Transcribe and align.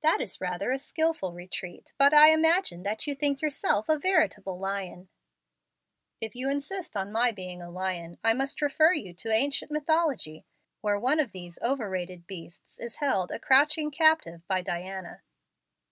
"That 0.00 0.20
is 0.20 0.40
rather 0.40 0.72
a 0.72 0.78
skilful 0.78 1.32
retreat; 1.32 1.92
but 1.96 2.12
I 2.12 2.30
imagine 2.32 2.82
that 2.82 3.06
you 3.06 3.14
think 3.14 3.40
yourself 3.40 3.88
a 3.88 3.96
veritable 3.96 4.58
lion." 4.58 5.10
"If 6.20 6.34
you 6.34 6.50
insist 6.50 6.96
on 6.96 7.12
my 7.12 7.30
being 7.30 7.62
a 7.62 7.70
lion, 7.70 8.18
I 8.24 8.32
must 8.32 8.60
refer 8.60 8.92
you 8.92 9.14
to 9.14 9.30
ancient 9.30 9.70
mythology, 9.70 10.44
where 10.80 10.98
one 10.98 11.20
of 11.20 11.30
these 11.30 11.60
overrated 11.62 12.26
beasts 12.26 12.80
is 12.80 12.96
held 12.96 13.30
a 13.30 13.38
crouching 13.38 13.92
captive 13.92 14.44
by 14.48 14.60
Diana." 14.60 15.22